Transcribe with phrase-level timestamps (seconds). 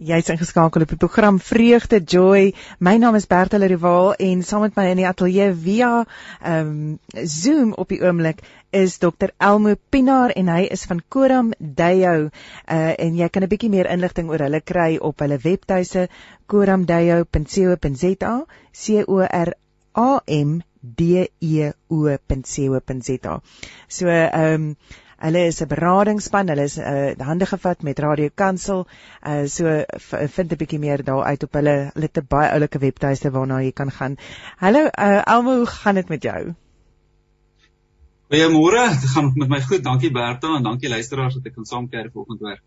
[0.00, 2.54] Jy's ingeskakel op die program Vreugde Joy.
[2.80, 5.90] My naam is Bertha Rival en saam met my in die ateljee via
[6.40, 8.40] ehm um, Zoom op die oomblik
[8.72, 12.30] is Dr Elmo Pinaar en hy is van Koram Dayo.
[12.64, 16.08] Uh en jy kan 'n bietjie meer inligting oor hulle kry op hulle webtuise
[16.46, 18.34] koramdayo.co.za.
[18.72, 19.54] C O R
[19.92, 23.40] A M D E O.co.za.
[23.88, 24.76] So ehm um,
[25.20, 28.86] Hulle is 'n beradingsspan, hulle is uh, hande gevat met Radio Kansel.
[29.20, 29.84] Uh so
[30.36, 33.72] vind 'n bietjie meer daar uit op hulle hulle te baie oulike webtuiste waarna jy
[33.72, 34.16] kan gaan.
[34.56, 36.54] Hallo uh Elmo, hoe gaan dit met jou?
[38.30, 39.84] Goeiemôre, dit gaan met my goed.
[39.84, 42.58] Dankie Berta en dankie luisteraars dat ek kan saamkeer vanoggend hoor.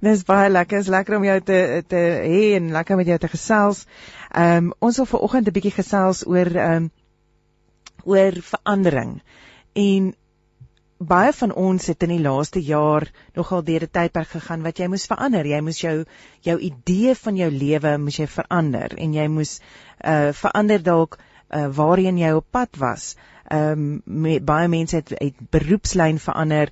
[0.00, 0.78] Dis baie lekker.
[0.78, 3.86] Is lekker om jou te te hê en lekker met jou te gesels.
[4.30, 6.90] Ehm um, ons wil vanoggend 'n bietjie gesels oor ehm um,
[8.04, 9.20] oor verandering.
[9.72, 10.12] En
[11.02, 14.86] baie van ons het in die laaste jaar nogal deur 'n tydperk gegaan wat jy
[14.86, 15.46] moes verander.
[15.46, 16.04] Jy moes jou
[16.40, 19.60] jou idee van jou lewe moes jy verander en jy moes
[20.04, 21.18] uh verander dalk
[21.50, 23.16] uh waarheen jy op pad was.
[23.50, 24.02] Um
[24.44, 26.70] baie mense het uit beroepslyn verander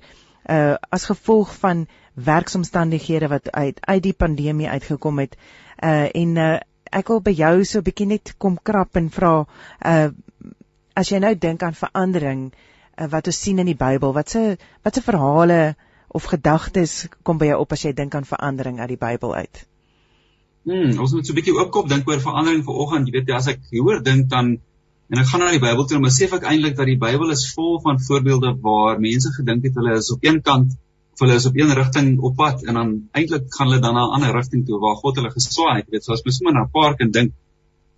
[0.49, 5.37] uh as gevolg van werksomstandighede wat uit uit die pandemie uitgekom het.
[5.83, 6.59] Uh en uh
[6.91, 9.45] ek wil by jou so 'n bietjie net kom krap en vra
[9.85, 10.09] uh
[10.95, 14.13] as jy nou dink aan verandering uh, wat ons sien in die Bybel?
[14.13, 15.75] Watse watse verhale
[16.11, 19.63] of gedagtes kom by jou op as jy dink aan verandering uit die Bybel uit?
[20.67, 23.07] Hmm, ons moet so 'n bietjie oopkop dink oor verandering vanoggend.
[23.07, 24.59] Jy weet, as ek hoor dink dan
[25.11, 27.49] en ek gaan na die Bybel toe, dan besef ek eintlik dat die Bybel is
[27.55, 30.77] vol van voorbeelde waar mense gedink het hulle is op een kant
[31.13, 34.05] of hulle is op een rigting op pad en dan eintlik gaan hulle dan na
[34.05, 35.85] 'n ander rigting toe waar God hulle geswaai het.
[35.87, 37.33] Jy weet, so as mens sommer na 'n paar kan dink,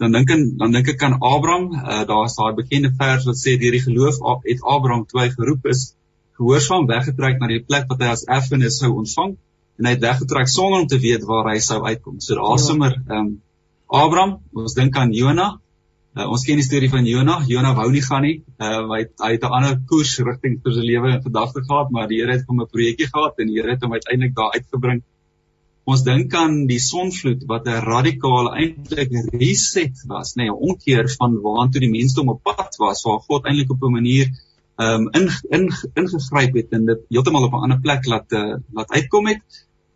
[0.01, 1.71] dan dink ek dan dink ek aan Abraham.
[1.73, 5.29] Uh, daar is daai bekende vers wat sê deur die geloof het Abraham toe hy
[5.33, 5.93] geroep is
[6.39, 9.35] gehoorsaam weggetrek na die plek wat hy as erfenis sou ontvang
[9.79, 12.19] en hy het weggetrek sonder om te weet waar hy sou uitkom.
[12.19, 12.63] So daar ja.
[12.67, 13.33] sommer ehm um,
[13.93, 15.51] Abraham, ons dink aan Jona.
[16.17, 17.39] Uh, ons ken die storie van Jona.
[17.45, 18.35] Jona wou nie gaan nie.
[18.57, 21.91] Uh, hy het, hy het 'n ander koers rigting vir sy lewe in gedagte gehad,
[21.93, 24.53] maar die Here het hom 'n projekkie gehad en die Here het hom uiteindelik daar
[24.57, 25.03] uitgebring
[25.83, 29.11] Ons dink aan die sonvloed wat 'n radikale eintlik
[29.41, 33.45] reset was, nê, nee, 'n omkeer van waantoe die mensdom op pad was, waar God
[33.45, 34.31] eintlik op 'n manier
[34.79, 35.63] ehm um, in in
[35.99, 39.41] ingegryp het en dit heeltemal op 'n ander plek laat uh, laat uitkom het.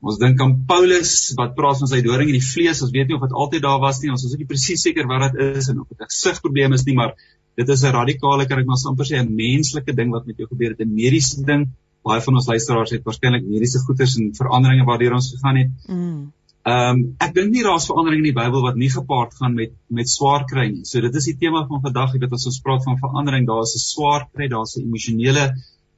[0.02, 2.81] Ons dink aan Paulus wat praat van sy doring in die vlees.
[2.81, 4.12] Ons weet nie of dit altyd daar was nie.
[4.12, 6.84] Ons is ook nie presies seker wat dit is en of dit 'n sigproblem is
[6.84, 7.16] nie, maar
[7.56, 10.48] dit is 'n radikale, kan ek maar amper sê 'n menslike ding wat met jou
[10.48, 11.69] gebeur het, 'n mediese ding
[12.07, 15.72] baie van ons luisteraars het waarskynlik mediese goeders en veranderinge waardeur ons gegaan het.
[15.88, 16.25] Mm.
[16.68, 19.72] Ehm um, ek dink nie daar's verandering in die Bybel wat nie gepaard gaan met
[20.00, 20.84] met swaar kry nie.
[20.90, 23.75] So dit is die tema van vandag, jy weet as ons praat van verandering, daar's
[23.78, 25.45] 'n swaar kry, daar's 'n emosionele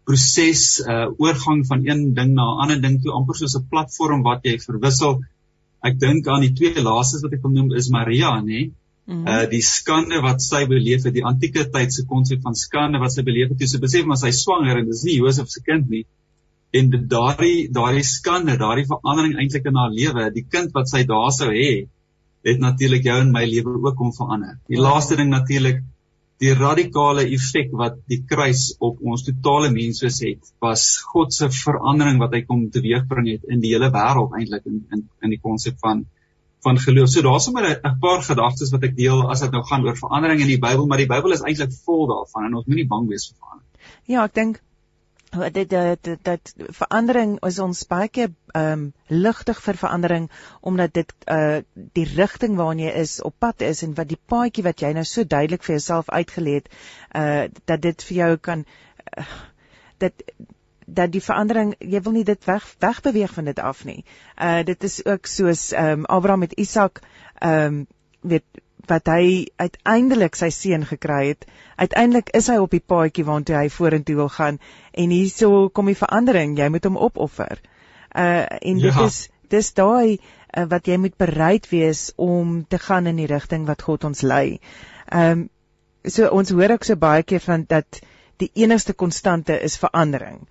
[0.06, 3.66] proses, 'n uh, oorgang van een ding na 'n ander ding toe, amper soos 'n
[3.72, 5.22] platform wat jy verwissel.
[5.82, 8.46] Ek dink aan die twee laastes wat ek wil noem is Maria, nê?
[8.46, 8.72] Nee?
[9.10, 9.28] Mm -hmm.
[9.28, 13.14] uh die skande wat sy beleef het, die antieke tyd se konsep van skande wat
[13.16, 15.90] sy beleef het, toe sy besef maar sy swanger en dis nie Josef se kind
[15.90, 16.06] nie.
[16.72, 21.32] En daardie daardie skande, daardie verandering eintlik in haar lewe, die kind wat sy daar
[21.34, 21.88] sou hê,
[22.46, 24.60] het natuurlik jou en my lewe ook kom verander.
[24.70, 25.82] Die laaste ding natuurlik
[26.40, 32.22] die radikale effek wat die kruis op ons totale menswees het, was God se verandering
[32.22, 35.82] wat hy kom teweegbring het in die hele wêreld eintlik in in in die konsep
[35.84, 36.06] van
[36.66, 37.10] van geloof.
[37.10, 40.42] So daar's sommer 'n paar gedagtes wat ek deel as dit nou gaan oor verandering
[40.42, 43.28] in die Bybel, maar die Bybel is eintlik vol daarvan en ons moenie bang wees
[43.30, 43.70] vir verandering.
[44.06, 44.62] Ja, ek dink
[45.54, 50.30] dit dit dat verandering is ons baie keer ehm um, ligtig vir verandering
[50.62, 51.62] omdat dit uh
[51.94, 55.06] die rigting waarna jy is op pad is en wat die paadjie wat jy nou
[55.06, 56.70] so duidelik vir jouself uitgelê het
[57.16, 58.66] uh dat dit vir jou kan
[59.18, 59.26] uh,
[59.98, 60.14] dat
[60.96, 64.04] dat die verandering jy wil nie dit weg wegbeweeg van dit af nie.
[64.38, 67.02] Uh dit is ook soos ehm um, Abraham met Isak
[67.40, 67.88] ehm um,
[68.22, 68.46] weet
[68.90, 71.46] wat hy uiteindelik sy seun gekry het.
[71.76, 74.60] Uiteindelik is hy op die paadjie waartoe hy vorentoe wil gaan
[74.92, 77.62] en hierso kom die verandering, jy moet hom opoffer.
[78.16, 79.06] Uh en dit ja.
[79.06, 83.66] is dis daai uh, wat jy moet bereid wees om te gaan in die rigting
[83.70, 84.60] wat God ons lei.
[85.08, 85.50] Ehm um,
[86.08, 88.00] so ons hoor ook so baie keer van dat
[88.40, 90.48] die enigste konstante is verandering.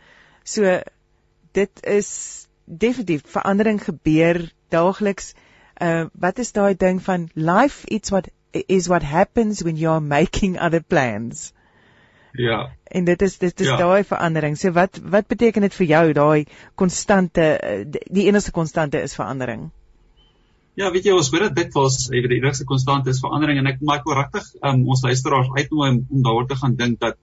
[0.49, 0.79] So
[1.59, 2.09] dit is
[2.65, 4.41] definitief verandering gebeur
[4.73, 5.35] daagliks.
[5.81, 10.01] Uh wat is daai ding van life it's what is what happens when you are
[10.01, 11.53] making other plans.
[12.33, 12.71] Ja.
[12.85, 13.77] En dit is dit is ja.
[13.77, 14.57] daai verandering.
[14.59, 17.49] So wat wat beteken dit vir jou daai konstante
[17.91, 19.71] die enigste konstante is verandering?
[20.79, 23.67] Ja, weet jy ons hoor dit dikwels, jy weet die enigste konstante is verandering en
[23.67, 27.19] ek maak regtig um, ons luisteraars uitnooi om, om daaroor te gaan dink dat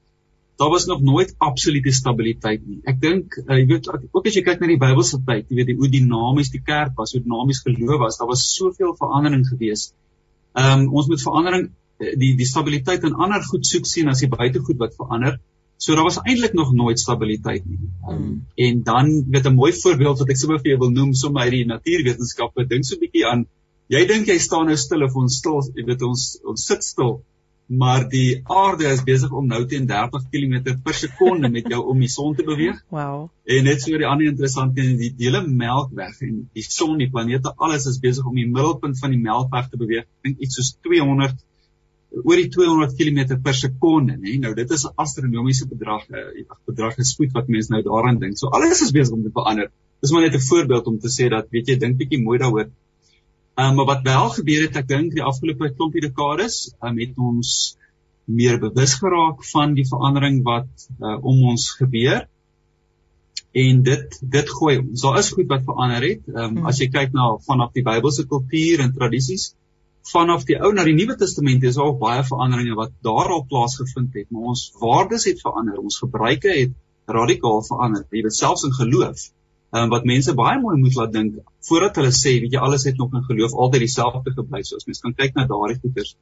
[0.60, 2.80] daar was nog nooit absolute stabiliteit nie.
[2.88, 5.74] Ek dink uh, jy weet ook as jy kyk na die Bybelse tyd, jy weet
[5.80, 9.90] hoe dinamies die kerk was, hoe dinamies geloof was, daar was soveel verandering gewees.
[10.56, 11.68] Ehm um, ons moet verandering
[12.00, 15.42] eh, die die stabiliteit in ander goed soek sien as die buitegoed wat verander.
[15.78, 17.82] So daar was eintlik nog nooit stabiliteit nie.
[18.08, 18.38] Um, mm.
[18.68, 21.52] En dan met 'n mooi voorbeeld wat ek sommer vir jou wil noem, sommer uit
[21.52, 23.46] die natuurwetenskappe, dink so 'n bietjie aan
[23.92, 27.20] jy dink jy staan nou stil of ons stil, jy weet ons ons sit stil,
[27.68, 32.00] maar die aarde is besig om nou teen 30 km per sekonde met jou om
[32.00, 32.78] die son te beweeg.
[32.96, 33.30] Wow.
[33.44, 37.54] En net so die ander interessant is die hele Melkweg en die son, die planete,
[37.58, 40.06] alles is besig om die middelpunt van die Melkweg te beweeg.
[40.06, 41.42] Ek dink iets soos 200
[42.24, 44.38] oor die 200 km per sekonde, nê.
[44.40, 48.38] Nou dit is 'n astronomiese bedrag, 'n uh, bedrag gespoed wat mense nou daaraan dink.
[48.38, 49.72] So alles is besig om te verander.
[50.02, 52.70] Dis maar net 'n voorbeeld om te sê dat weet jy, dink bietjie mooi daaroor.
[53.56, 57.52] Um, maar wat wel gebeur het, ek dink die afgelope klompie dekades, um, het ons
[58.26, 62.26] meer bewus geraak van die verandering wat uh, om ons gebeur.
[63.56, 65.06] En dit dit gooi ons.
[65.06, 66.26] Daar is goed wat verander het.
[66.28, 66.66] Um, hmm.
[66.68, 69.54] as jy kyk na vanaf die Bybelse kultuur en tradisies
[70.06, 74.28] vanaf die Ou na die Nuwe Testament is daar baie veranderinge wat daarop plaasgevind het.
[74.30, 76.76] Maar ons waardes het verander, ons gebruike het
[77.10, 78.06] radikaal verander.
[78.12, 79.30] Jy weet selfs in geloof
[79.76, 83.02] um, wat mense baie mooi moet laat dink voordat hulle sê weet jy alles het
[83.02, 86.16] nog in geloof altyd dieselfde gebly soos mens kan kyk na daardie goeters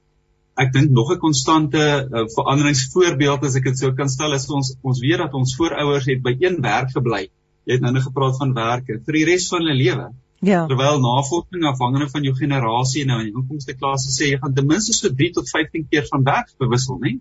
[0.63, 4.75] ek dink nog 'n konstante uh, veranderingsvoorbeeld as ek dit sou kan stel is ons
[4.81, 8.38] ons weet dat ons voorouers het by een werk gebly jy het nou net gepraat
[8.41, 10.11] van werke vir die res van hulle lewe
[10.44, 10.65] Ja.
[10.67, 14.65] Terwyl navorsing afhangende van jou generasie nou in die inkomste klasse sê jy gaan ten
[14.67, 17.13] minste so 3 tot 15 keer van werk bewissel, né?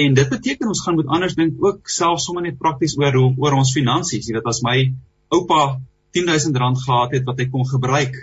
[0.00, 3.58] En dit beteken ons gaan moet anders dink ook selfs sommer net prakties oor oor
[3.60, 4.26] ons finansies.
[4.26, 4.76] Jy weet as my
[5.32, 5.80] oupa
[6.12, 8.16] 10000 rand gehad het wat hy kon gebruik,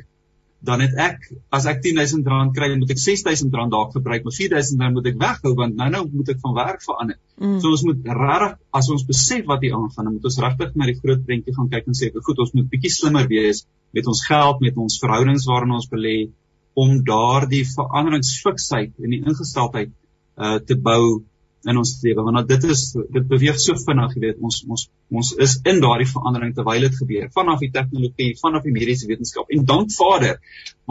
[0.60, 4.36] dan het ek as ek 10000 rand kry, moet ek 6000 rand dalk gebruik, maar
[4.36, 7.18] 4000 rand moet ek weghou want nou nou moet ek van werk verander.
[7.40, 7.58] Mm.
[7.64, 10.90] So ons moet regtig as ons besef wat hier aangaan, dan moet ons regtig na
[10.92, 14.26] die groot prentjie gaan kyk en sê, "Goed, ons moet bietjie slimmer wees met ons
[14.28, 16.18] geld, met ons verhoudings waarin ons belê
[16.76, 19.92] om daardie veranderingsfiksheid en die ingesteldheid
[20.40, 21.24] uh te bou
[21.68, 24.86] in ons lewe want dit is dit beweeg so vinnig jy weet ons ons
[25.20, 29.52] ons is in daardie verandering terwyl dit gebeur vanaf die tegnologie vanaf die mediese wetenskap
[29.56, 30.40] en dank Vader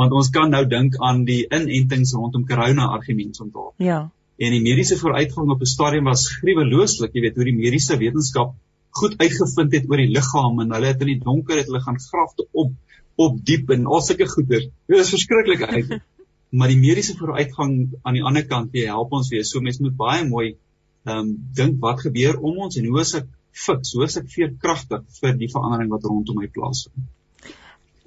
[0.00, 4.06] want ons kan nou dink aan die inentings rondom corona argumente onthou ja.
[4.38, 8.52] En die mediese vooruitgang op 'n stadium was gruwelooslik jy weet hoe die mediese wetenskap
[9.00, 11.98] goed uitgevind het oor die liggaam en hulle het in die donker het hulle gaan
[12.10, 12.76] grafte op
[13.18, 15.96] op diep en al sulke goeders dit is verskriklik uit
[16.50, 19.44] maar die mediese vooruitgang aan die ander kant weer help ons weer.
[19.44, 20.56] So mense moet baie mooi
[21.04, 24.28] ehm um, dink wat gebeur om ons en hoe is ek fiks, hoe is ek
[24.32, 27.08] veerkragtig vir die verandering wat rondom my plaasvind.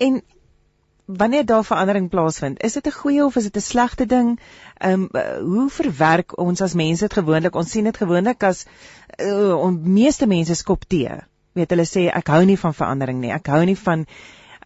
[0.02, 0.22] En
[1.06, 4.40] wanneer daar verandering plaasvind, is dit 'n goeie of is dit 'n slegte ding?
[4.78, 7.56] Ehm um, hoe verwerk ons as mense dit gewoonlik?
[7.56, 8.66] Ons sien dit gewoonlik as
[9.20, 11.12] uh, ons meeste mense skop tee.
[11.54, 13.32] Weet hulle sê ek hou nie van verandering nie.
[13.32, 14.06] Ek hou nie van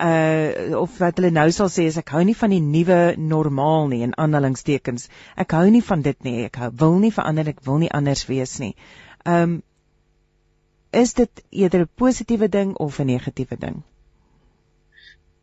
[0.01, 3.87] uh of wat hulle nou sal sê is ek hou nie van die nuwe normaal
[3.87, 5.07] nie in aanhalingstekens.
[5.37, 6.45] Ek hou nie van dit nie.
[6.49, 8.75] Ek hou, wil nie verander, ek wil nie anders wees nie.
[9.25, 9.61] Um
[10.91, 13.83] is dit eerder 'n positiewe ding of 'n negatiewe ding?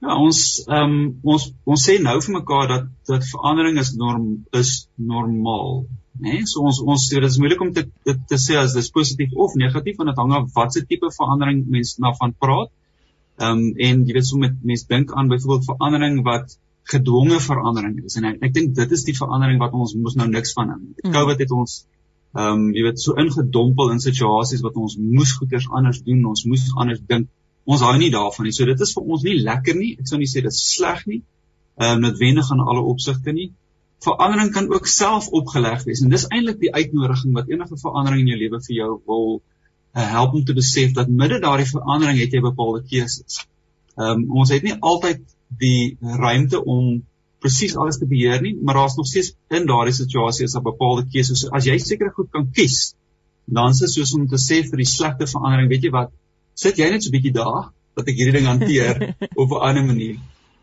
[0.03, 4.25] Ja, ons ehm um, ons ons sê nou vir mekaar dat dat verandering is norm
[4.61, 5.85] is normaal,
[6.19, 6.33] né?
[6.33, 6.47] Nee?
[6.53, 9.37] So ons ons sê dit is moeilik om te te, te sê as dit positief
[9.45, 12.73] of negatief want dit hang af watse tipe verandering mens na van praat.
[13.43, 16.59] Ehm um, en jy weet so met mense dink aan byvoorbeeld verandering wat
[16.93, 20.29] gedwonge verandering is en ek, ek dink dit is die verandering wat ons mos nou
[20.31, 20.79] niks van hou.
[20.83, 21.15] Mm.
[21.17, 21.79] COVID het ons
[22.33, 26.45] ehm um, jy weet so ingedompel in situasies wat ons moes goeders anders doen, ons
[26.49, 27.29] moes anders dink.
[27.69, 28.55] Ons hou nie daarvan nie.
[28.57, 29.91] So dit is vir ons nie lekker nie.
[30.01, 31.21] Ek sou nie sê dit is sleg nie.
[31.81, 33.51] Ehm um, noodwendig aan alle opsigte nie.
[34.07, 38.33] Verandering kan ook self opgeleg wees en dis eintlik die uitnodiging wat enige verandering in
[38.33, 39.29] jou lewe vir jou wil
[39.95, 43.43] uh, help om te besef dat midde daardie verandering het jy bepaalde keuses.
[43.97, 45.21] Ehm um, ons het nie altyd
[45.61, 47.03] die ruimte om
[47.43, 51.05] presies alles te beheer nie, maar daar's nog steeds in daardie situasie is daar bepaalde
[51.13, 51.45] keuses.
[51.51, 52.95] As jy seker goed kan kies,
[53.45, 56.13] dan is dit soos om te sê vir die slegte verandering, weet jy wat?
[56.55, 59.85] Sit jy net so 'n bietjie daar dat ek hierdie ding hanteer op 'n ander
[59.85, 60.17] manier.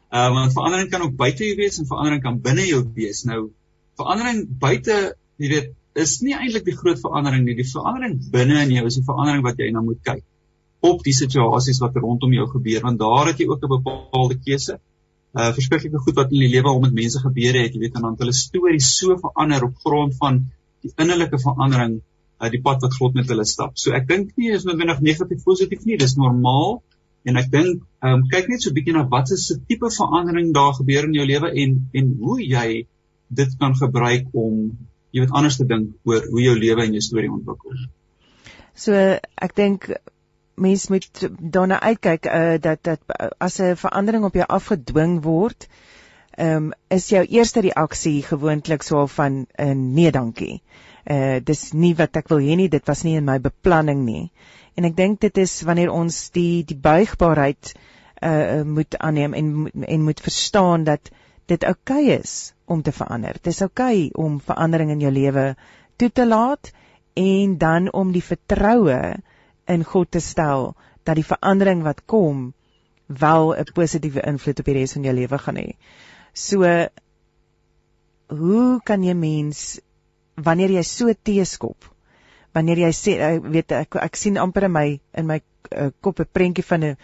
[0.09, 3.23] Ehm uh, want verandering kan ook buite jou wees en verandering kan binne jou wees.
[3.23, 3.51] Nou
[3.99, 7.55] verandering buite, jy weet, is nie eintlik die groot verandering nie.
[7.55, 10.23] Die verandering binne in jou is 'n verandering wat jy na moet kyk
[10.81, 14.79] op die situasies wat rondom jou gebeur want daar het jy ook 'n bepaalde keuse.
[15.33, 18.01] Uh verskriklike goed wat in die lewe om met mense gebeur het, jy weet en
[18.01, 20.45] dan hulle stories so verander op grond van
[20.81, 22.01] die innerlike verandering
[22.41, 23.77] uh, die pad wat God met hulle stap.
[23.77, 26.81] So ek dink nie is noodwendig negatief positief nie, dis normaal.
[27.27, 29.89] En ek dink, ehm um, kyk net so 'n bietjie na wat is 'n tipe
[29.91, 32.87] verandering daar gebeur in jou lewe en en hoe jy
[33.29, 34.77] dit kan gebruik om
[35.11, 37.87] jy weet anders te dink oor hoe jou lewe en jou storie ontwikkel.
[38.79, 38.93] So
[39.47, 39.89] ek dink
[40.59, 42.99] mens moet daarna uitkyk uh, dat dat
[43.37, 45.67] as 'n verandering op jou afgedwing word,
[46.37, 50.61] ehm um, is jou eerste reaksie gewoonlik so van 'n uh, nee dankie.
[51.05, 54.31] Uh dis nie wat ek wil hê nie, dit was nie in my beplanning nie.
[54.75, 57.73] En ek dink dit is wanneer ons die die buigbaarheid
[58.23, 61.11] uh moet aanneem en en moet verstaan dat
[61.49, 63.39] dit oukei okay is om te verander.
[63.41, 65.55] Dit is oukei okay om verandering in jou lewe
[65.97, 66.71] toe te laat
[67.19, 68.99] en dan om die vertroue
[69.69, 72.53] in God te stel dat die verandering wat kom
[73.07, 75.69] wel 'n positiewe invloed op die res van jou lewe gaan hê.
[76.33, 76.63] So
[78.29, 79.79] hoe kan jy mens
[80.35, 81.89] wanneer jy so teeskop
[82.53, 85.41] wanneer jy sê ek weet ek ek sien amper in my in my
[85.75, 86.97] uh, kop 'n prentjie van 'n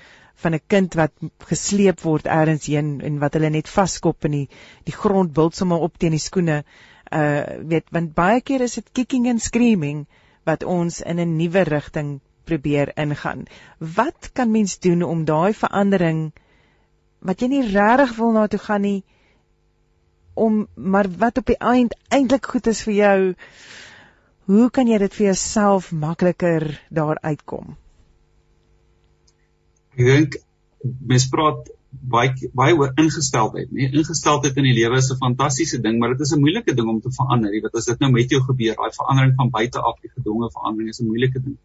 [0.44, 1.12] van 'n kind wat
[1.50, 4.50] gesleep word elders heen en wat hulle net vaskop in die
[4.84, 6.64] die grond bult sommer op teen die skoene.
[7.12, 10.06] Uh weet want baie keer is dit kicking and screaming
[10.44, 13.46] wat ons in 'n nuwe rigting probeer ingaan.
[13.80, 16.32] Wat kan mens doen om daai verandering
[17.20, 19.04] wat jy nie regtig wil na toe gaan nie
[20.34, 23.20] om maar wat op die eind eintlik goed is vir jou
[24.46, 27.78] hoe kan jy dit vir jouself makliker daar uitkom?
[29.96, 30.38] Ek dink
[30.84, 31.70] mens praat
[32.14, 36.22] baie baie oor ingesteldheid, nee, ingesteldheid in die lewe is 'n fantastiese ding, maar dit
[36.26, 37.54] is 'n moeilike ding om te verander.
[37.54, 40.50] Jy weet as dit nou met jou gebeur, daai verandering van buite af, die gedwonge
[40.52, 41.58] verandering is 'n moeilike ding.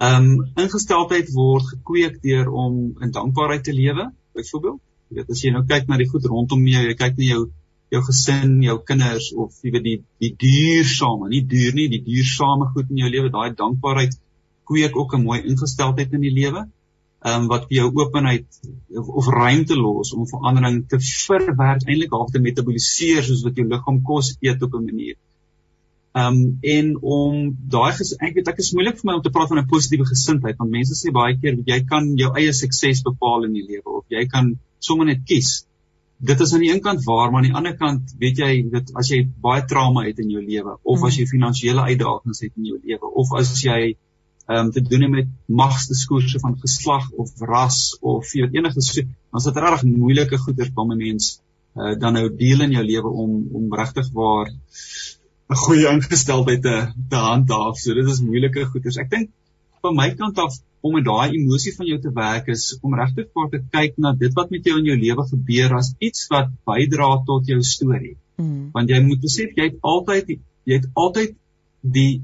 [0.00, 4.80] Ehm um, ingesteldheid word gekweek deur om in dankbaarheid te lewe, byvoorbeeld.
[5.08, 7.50] Jy weet as jy nou kyk na die goed rondom jou, jy kyk na jou
[7.92, 12.72] jou gesin, jou kinders of jy weet die die duursame, nie duur nie, die duursame
[12.72, 14.16] goed in jou lewe, daai dankbaarheid
[14.64, 16.68] kweek ook 'n mooi ingesteldheid in die lewe
[17.24, 18.46] um, wat vir jou openheid
[18.98, 23.66] of, of ruimte los om verandering te verwerk, eintlik half te metaboliseer soos wat jou
[23.68, 25.16] liggaam kos eet op 'n manier.
[26.12, 29.58] Um en om daai ek weet ek is moeilik vir my om te praat van
[29.62, 33.54] 'n positiewe gesindheid want mense sê baie keer jy kan jou eie sukses bepaal in
[33.54, 35.64] die lewe of jy kan sommer net kies.
[36.20, 38.92] Dit is aan die een kant waar, maar aan die ander kant weet jy dat
[38.94, 42.66] as jy baie trauma het in jou lewe of as jy finansiële uitdagings het in
[42.66, 43.96] jou lewe of as jy
[44.48, 49.40] um, te doen met magsdiskurse van geslag of ras of jy weet enige so dan
[49.40, 51.40] is dit regtig moeilike goeders waarmee mens
[51.76, 54.50] uh, dan nou deel in jou lewe om om regtig waar
[55.52, 56.76] 'n goeie ingesteldheid te
[57.12, 57.78] te handhaaf.
[57.78, 58.98] So dit is moeilike goeders.
[59.02, 59.30] Ek dink
[59.84, 63.28] van my kant af om met daai emosie van jou te werk is om regtig
[63.34, 66.50] vir te kyk na dit wat met jou in jou lewe gebeur as iets wat
[66.70, 68.16] bydra tot jou storie.
[68.40, 68.70] Mm.
[68.74, 70.32] Want jy moet besef jy het altyd
[70.64, 71.36] jy het altyd
[71.98, 72.22] die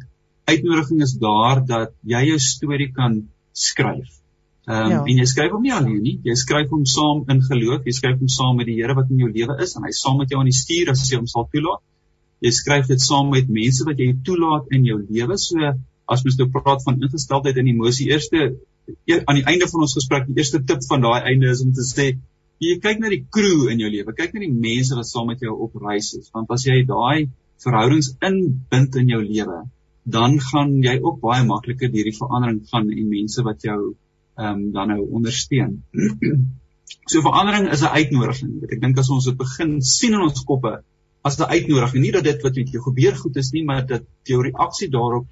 [0.49, 3.21] uitnodiging is daar dat jy jou storie kan
[3.53, 4.09] skryf.
[4.69, 5.03] Ehm um, ja.
[5.11, 8.19] en jy skryf hom nie alleen nie, jy skryf hom saam in geloof, jy skryf
[8.21, 10.41] hom saam met die Here wat in jou lewe is en hy saam met jou
[10.41, 11.85] aan die stuur as jy hom sal toelaat.
[12.45, 15.39] Jy skryf dit saam met mense wat jy toelaat in jou lewe.
[15.45, 15.73] So
[16.09, 18.45] as mens nou praat van ingesteldheid en emosie, eerste
[19.07, 21.73] e, aan die einde van ons gesprek, die eerste tip van daai einde is om
[21.77, 22.11] te sê
[22.65, 25.43] jy kyk na die crew in jou lewe, kyk na die mense wat saam met
[25.45, 27.29] jou op reis is, want as jy daai
[27.63, 29.61] verhoudings inbind in jou lewe,
[30.09, 33.81] dan gaan jy ook baie makliker hierdie verandering gaan en mense wat jou
[34.39, 35.83] ehm um, dan nou ondersteun.
[37.11, 38.53] so verandering is 'n uitnodiging.
[38.71, 40.79] Ek dink as ons dit begin sien in ons koppe
[41.27, 44.05] as 'n uitnodiging, nie dat dit wat met jou gebeur goed is nie, maar dat
[44.25, 45.27] jou reaksie daarop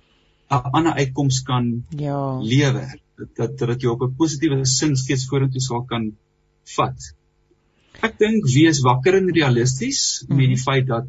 [0.51, 2.99] 'n ander uitkoms kan ja lewer.
[3.37, 6.13] Dat dat dit jou op 'n positiewe sin steeds vorentoe sal kan
[6.77, 7.13] vat.
[8.03, 10.37] Ek dink wees wakker en realisties mm -hmm.
[10.37, 11.07] met die feit dat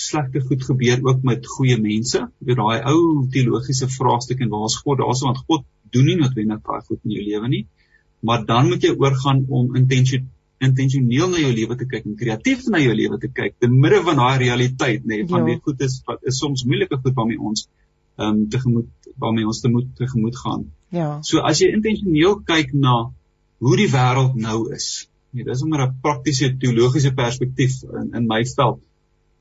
[0.00, 2.20] slegte goed gebeur ook met goeie mense.
[2.46, 5.00] Jy daai ou teologiese vraagstuk en waar is God?
[5.02, 7.64] Daar's want God doen nie noodwendig baie goed in jou lewe nie.
[8.20, 10.28] Maar dan moet jy oorgaan om intention
[10.58, 14.00] intentioneel na jou lewe te kyk en kreatief na jou lewe te kyk te midde
[14.08, 15.52] van daai realiteit nê nee, van ja.
[15.52, 17.68] die goed is wat is soms moeilike goed waarmee ons
[18.18, 20.64] ehm um, tegemoet waarmee ons te moet tegemoet gaan.
[20.94, 21.20] Ja.
[21.22, 22.96] So as jy intentioneel kyk na
[23.62, 25.06] hoe die wêreld nou is.
[25.30, 28.82] Nee, dis 'n meer praktiese teologiese perspektief in in my veld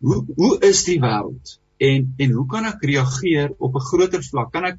[0.01, 4.51] hoe hoe is die wêreld en en hoe kan ek reageer op 'n groter vlak?
[4.51, 4.77] Kan ek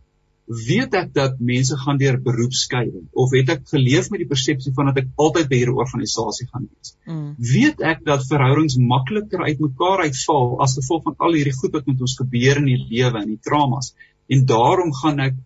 [0.49, 4.89] weet ek dat mense gaan deur beroepskeiding of het ek geleef met die persepsie van
[4.89, 6.95] dat ek altyd by hierdie organisasie gaan wees?
[7.05, 7.35] Mm.
[7.37, 12.01] Weet ek dat verhoudings makliker uitmekaar uitval as gevolg van al hierdie goed wat met
[12.01, 13.93] ons gebeur in die lewe en die traumas
[14.29, 15.37] en daarom gaan ek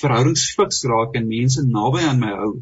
[0.00, 2.52] verhoudings fiks raak en mense naby aan my hou?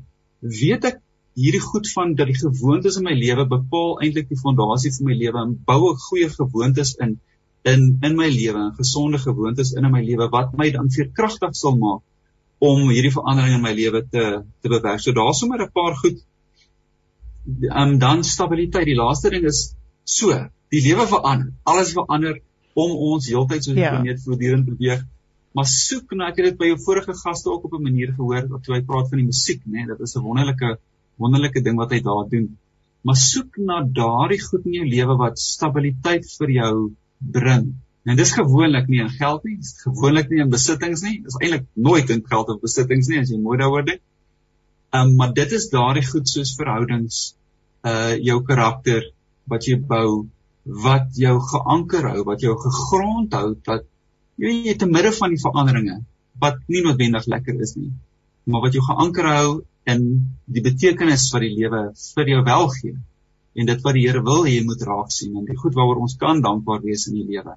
[0.40, 1.03] Weet ek
[1.34, 5.16] hierdie goed van dat die gewoontes in my lewe bepaal eintlik die fondasie vir my
[5.18, 7.18] lewe en bou ek goeie gewoontes in
[7.64, 11.56] in in my lewe en gesonde gewoontes in in my lewe wat my dan veerkragtig
[11.56, 12.02] sal maak
[12.64, 14.24] om hierdie verandering in my lewe te
[14.62, 15.00] te bewerk.
[15.00, 16.22] So daar's sommer 'n paar goed.
[17.70, 18.86] Um, dan stabiliteit.
[18.86, 19.74] Die laaste ding is
[20.04, 20.32] so,
[20.70, 21.52] die lewe verander.
[21.64, 22.40] Alles verander
[22.74, 23.90] om ons heeltyd so die ja.
[23.90, 25.04] planeet voortdurend beweeg.
[25.54, 28.48] Maar soek na ek het dit by jou vorige gaste ook op 'n manier gehoor
[28.48, 29.72] wat hy praat van die musiek, né?
[29.72, 30.78] Nee, dit is 'n wonderlike
[31.20, 32.50] wonderlike ding wat hy daar doen.
[33.04, 36.74] Maar soek na daardie goed in jou lewe wat stabiliteit vir jou
[37.36, 37.72] bring.
[38.04, 41.18] En dis gewoonlik nie in geld nie, dis gewoonlik nie in besittings nie.
[41.24, 44.02] Dis eintlik nooit in geld of besittings nie as jy mooi daaroor dink.
[44.94, 47.22] Ehm um, maar dit is daardie goed soos verhoudings,
[47.88, 49.08] uh jou karakter
[49.50, 50.26] wat jy bou,
[50.86, 53.88] wat jou geanker hou, wat jou gegrond hou dat
[54.40, 55.98] jy weet te midde van die veranderinge
[56.42, 57.90] wat nie noodwendig lekker is nie,
[58.50, 59.50] maar wat jou geanker hou
[59.86, 60.04] in
[60.44, 61.80] die betekenis wat die lewe
[62.16, 62.94] vir jou wel gee
[63.54, 66.02] en dit wat die Here wil hê jy moet raak sien en die goed waaroor
[66.06, 67.54] ons kan dankbaar wees in die lewe.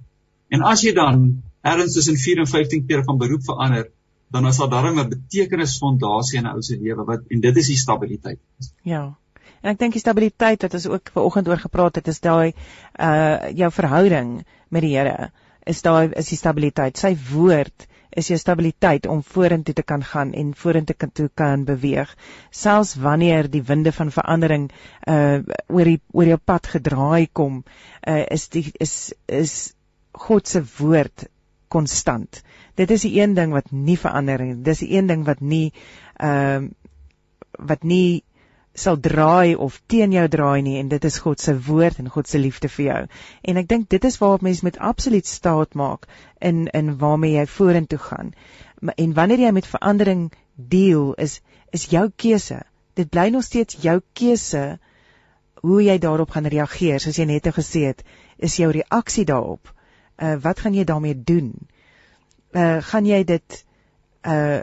[0.54, 1.24] En as jy dan
[1.66, 3.88] ergens tussen 4 en 15 keer van beroep verander,
[4.32, 7.68] dan is daar darem 'n betekenisfondasie in 'n ou se lewe wat en dit is
[7.68, 8.40] die stabiliteit.
[8.84, 9.16] Ja.
[9.62, 12.54] En ek dink die stabiliteit wat ons ook ver oggend oor gepraat het, is daai
[13.00, 15.32] uh jou verhouding met die Here.
[15.66, 16.98] Is daai is die stabiliteit.
[16.98, 21.66] Sy woord is jou stabiliteit om vorentoe te kan gaan en vorentoe kan toe kan
[21.68, 22.14] beweeg.
[22.50, 24.70] Selfs wanneer die winde van verandering
[25.08, 27.64] uh oor die oor jou pad gedraai kom,
[28.08, 29.58] uh is die is is
[30.18, 31.28] God se woord
[31.68, 32.42] konstant.
[32.76, 34.56] Dit is die een ding wat nie verander nie.
[34.66, 35.72] Dis die een ding wat nie
[36.18, 36.76] ehm uh,
[37.58, 38.24] wat nie
[38.78, 42.30] sal draai of teen jou draai nie en dit is God se woord en God
[42.30, 43.02] se liefde vir jou.
[43.44, 46.06] En ek dink dit is waarop mense met absoluut staat maak
[46.40, 48.34] in in waarmee jy vorentoe gaan.
[48.96, 51.40] En wanneer jy met verandering deel is
[51.74, 52.62] is jou keuse.
[52.94, 54.80] Dit bly nog steeds jou keuse
[55.62, 57.00] hoe jy daarop gaan reageer.
[57.02, 58.04] Soos jy net nou gesê het,
[58.38, 59.74] is jou reaksie daarop
[60.18, 61.54] uh, wat gaan jy daarmee doen?
[62.52, 63.64] Uh gaan jy dit
[64.26, 64.60] uh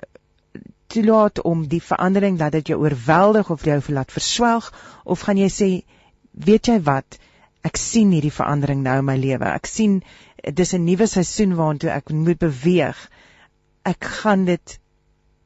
[0.94, 4.70] toelaat om die verandering dat dit jou oorweldig of jou laat verswelg
[5.04, 5.70] of gaan jy sê
[6.48, 7.18] weet jy wat
[7.64, 10.00] ek sien hierdie verandering nou in my lewe ek sien
[10.60, 13.08] dis 'n nuwe seisoen waartoe ek moet beweeg
[13.92, 14.78] ek gaan dit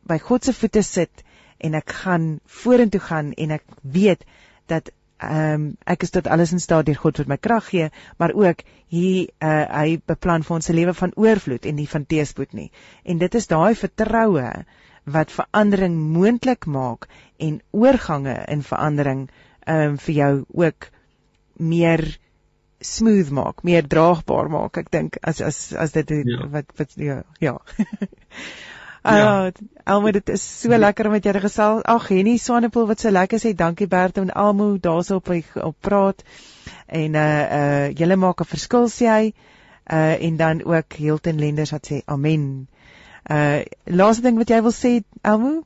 [0.09, 1.25] by God se voete sit
[1.59, 2.29] en ek gaan
[2.63, 4.25] vorentoe gaan en ek weet
[4.67, 7.89] dat ehm um, ek is tot alles in staat deur God wat my krag gee,
[8.23, 12.07] maar ook hier uh, hy beplan vir ons 'n lewe van oorvloed en nie van
[12.07, 12.71] teëspoed nie.
[13.03, 14.47] En dit is daai vertroue
[15.11, 19.29] wat verandering moontlik maak en oorgange in verandering
[19.67, 20.89] ehm um, vir jou ook
[21.57, 22.19] meer
[22.81, 24.79] smooth maak, meer draagbaar maak.
[24.79, 26.47] Ek dink as as as dit ja.
[26.53, 27.23] wat wat ja.
[27.39, 27.59] ja.
[29.09, 29.53] Ja, uh,
[29.85, 30.77] Almo, dit is so ja.
[30.77, 31.85] lekker om met te gesels.
[31.89, 36.25] Ag, Henny Swanepoel wat so lekker sê, dankie Bert en Almo daarso op op praat.
[36.87, 39.33] En uh uh julle maak 'n verskil sê hy.
[39.87, 42.69] Uh en dan ook Hilton Lenders wat sê amen.
[43.29, 43.61] Uh
[44.01, 45.63] laaste ding wat jy wil sê, Almo?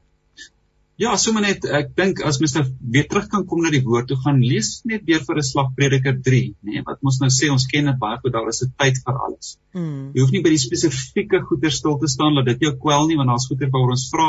[1.01, 2.63] Ja, sommer net ek dink as mens nou
[2.95, 5.71] weer terug kan kom na die woord toe gaan lees net weer vir 'n slag
[5.79, 8.63] Prediker 3, nê, nee, wat ons nou sê ons ken dit baie goed daar is
[8.67, 9.57] 'n tyd vir alles.
[9.73, 10.11] Hmm.
[10.15, 13.17] Jy hoef nie by die spesifieke goeder stil te staan dat dit jou kwel nie
[13.17, 14.29] want daar's goeder waaroor ons vra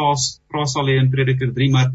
[0.54, 1.92] vra sal hê in Prediker 3, maar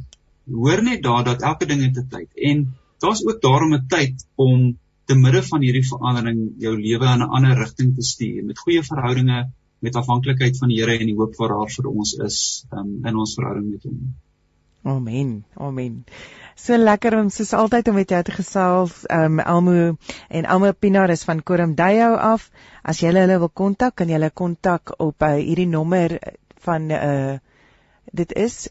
[0.65, 2.67] hoor net daar dat elke ding het 'n tyd en
[3.01, 7.31] daar's ook daarom 'n tyd om te midde van hierdie verandering jou lewe in 'n
[7.37, 9.49] ander rigting te stuur met goeie verhoudinge
[9.85, 12.41] met afhanklikheid van die Here en die hoop wat daar vir ons is
[12.73, 14.01] um, in ons verhouding met hom.
[14.89, 15.45] Amen.
[15.55, 16.05] Amen.
[16.59, 19.05] So lekker om soos altyd om met jou te gesels.
[19.13, 19.97] Um Elmo
[20.29, 22.51] en Elmo Pinaar is van Koromdeyo af.
[22.83, 26.19] As jy hulle wil kontak, kan jy hulle kontak op uh, hierdie nommer
[26.65, 27.39] van uh
[28.09, 28.71] dit is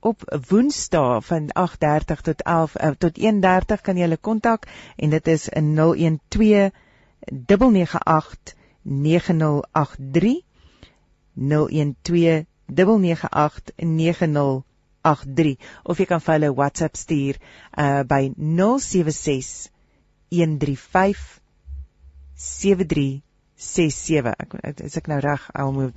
[0.00, 5.28] op Woensdae van 8:30 tot 11 uh, tot 1:30 kan jy hulle kontak en dit
[5.28, 6.72] is 012
[7.28, 10.42] 998 9083
[11.34, 14.62] 012 998 9083
[15.02, 17.38] 083 of jy kan vir hulle WhatsApp stuur
[17.84, 19.70] uh by 076
[20.30, 21.22] 135
[22.42, 25.90] 7367 ek is ek nou reg Elmo?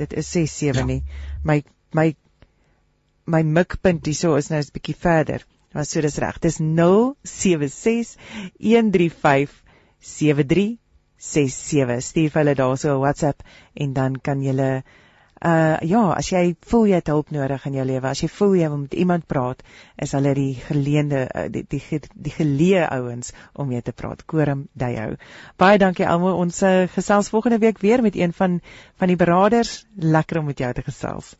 [0.00, 0.84] Dit is 67 ja.
[0.88, 1.02] nie.
[1.44, 1.58] My
[1.94, 2.08] my
[3.26, 5.40] my mikpunt hierso is nou 'n bietjie verder
[5.72, 6.38] maar so dis reg.
[6.40, 8.16] Dis 076
[8.58, 9.50] 135
[10.00, 10.78] 7367
[11.22, 13.42] stuur vir hulle daarso 'n WhatsApp
[13.74, 14.82] en dan kan jy
[15.42, 18.54] uh ja, as jy voel jy het hulp nodig in jou lewe, as jy voel
[18.60, 19.64] jy wil met iemand praat,
[19.98, 24.22] is hulle die geleende uh, die die die geleë ouens om mee te praat.
[24.26, 25.16] Korum Deyou.
[25.58, 26.36] Baie dankie Elmo.
[26.38, 28.60] Ons uh, gesels volgende week weer met een van
[28.96, 29.84] van die beraders.
[29.96, 31.34] Lekker om met jou te gesels.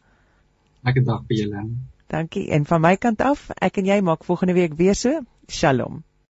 [0.82, 1.66] Lekker dag vir julle.
[2.10, 2.48] Dankie.
[2.50, 5.22] En van my kant af, ek en jy maak volgende week weer so.
[5.46, 6.02] Shalom.